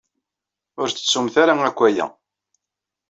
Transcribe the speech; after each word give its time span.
Ur 0.79 0.87
ttettumt 0.89 1.35
ara 1.41 1.53
akk 1.67 1.79
aya. 1.87 2.05